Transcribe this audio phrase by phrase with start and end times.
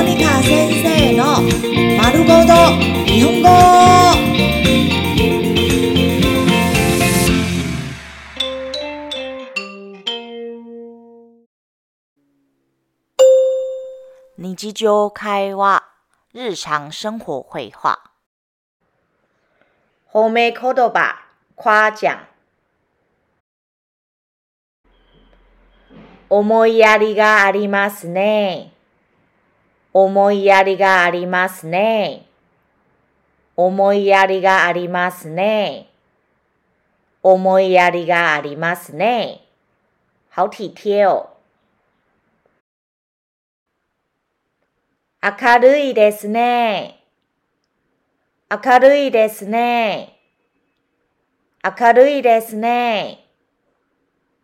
[0.00, 1.42] モニカ先生の
[1.98, 2.54] 丸ごと
[3.04, 3.48] 日本語。
[14.38, 15.84] 日常会話、
[16.32, 18.00] 日常生活会話。
[20.10, 21.18] 褒め言葉、
[21.56, 22.20] 夸獎。
[26.30, 28.79] 思いやりがありますね。
[29.92, 32.26] 思いやりがありますね。
[33.56, 35.90] 思いやりがありますね。
[37.22, 39.42] 思いやりがありますね。
[40.34, 41.30] 好体貼哦。
[45.22, 47.04] 明るいですね。
[48.50, 50.16] 明るいですね。
[51.62, 53.26] 明るいですね。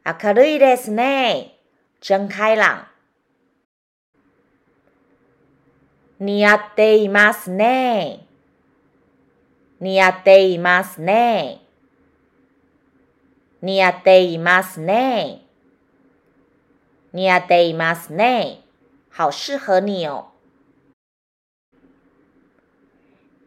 [0.05, 1.57] 明るいですね。
[2.01, 2.96] 真開朗。
[6.19, 8.27] 似合っていますね。
[9.81, 11.61] 似合っていますね。
[13.61, 15.43] 似合っていますね。
[17.13, 18.63] 似合っていますね。
[19.15, 20.29] 好適合你哦。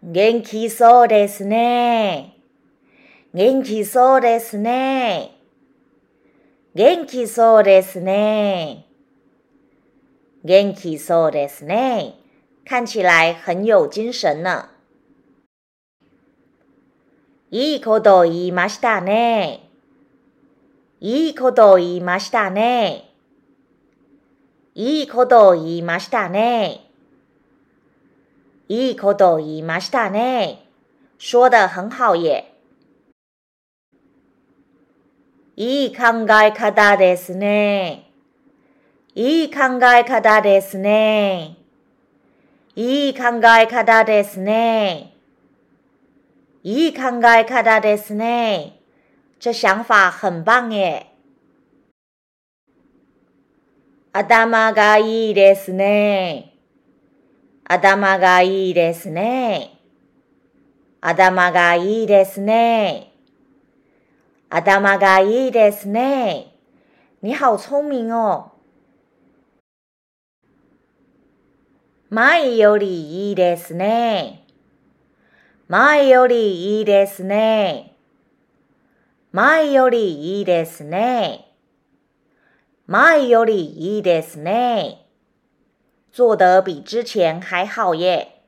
[0.04, 2.36] 元気そうですね。
[3.34, 5.32] 元気そうですね。
[6.76, 8.86] 元気そうですね。
[10.44, 12.19] 元気そうですね。
[12.70, 14.70] 看起来很有精神呢。
[17.50, 19.68] いいこと言いましたね。
[21.00, 23.10] いいこと言いましたね。
[24.76, 26.92] いいこと言いましたね。
[28.68, 30.68] いいこと言いましたね。
[31.18, 32.54] 说的很好耶。
[35.56, 38.12] いい考え方ですね。
[39.16, 41.60] いい考え方ですね。
[42.82, 45.14] いい考え方ですね。
[46.64, 48.80] いい考え方ですね。
[49.38, 51.08] 这想法很棒耶。
[54.14, 56.54] 頭がいいですね。
[57.66, 59.78] 頭がいいですね。
[61.02, 63.12] 頭がいいですね。
[64.50, 66.56] 頭がいいですね。
[67.20, 68.59] 你好聪明哦。
[72.12, 74.44] 前よりいいですね。
[75.68, 77.96] 前よりいいですね。
[79.32, 81.54] 前よりいいですね。
[82.88, 83.64] 前より
[83.96, 85.06] いいですね。
[86.12, 88.42] 做得比之前还好耶。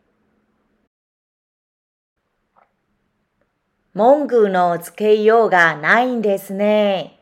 [3.93, 7.19] 文句のつけようがないんですね。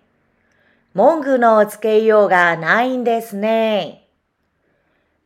[0.94, 4.09] 文句のつけようがないんですね。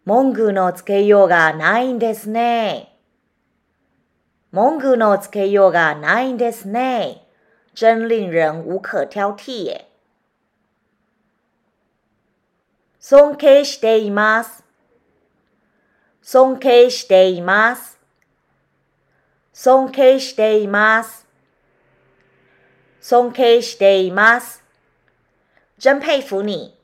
[0.06, 2.98] 文句のつけようがないんですね。
[4.52, 7.26] 文句のつけようがないんですね。
[7.74, 9.88] 真令人无可挑剔耶。
[13.00, 14.64] 尊敬しています。
[16.22, 17.98] 尊敬しています。
[19.54, 21.26] 尊敬しています。
[23.00, 24.64] 尊敬しています。
[25.80, 26.83] 真佩服你。